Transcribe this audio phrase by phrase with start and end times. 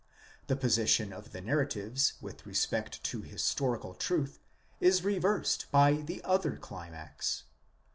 [0.47, 4.39] The position of the narratives with respect to historical truth
[4.79, 7.43] is reversed by the other climax.